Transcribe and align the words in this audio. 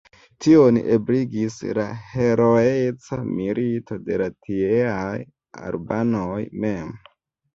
Tion 0.43 0.77
ebligis 0.93 1.57
la 1.77 1.83
heroeca 2.13 3.19
milito 3.41 3.99
de 4.07 4.17
la 4.23 4.29
tieaj 4.47 5.19
albanoj 5.69 6.41
mem. 6.65 6.91